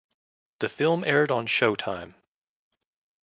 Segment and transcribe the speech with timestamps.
[0.61, 2.15] The film aired on Showtime.